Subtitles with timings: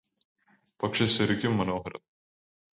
[0.79, 2.03] പക്ഷേ ശരിക്കും മനോഹരം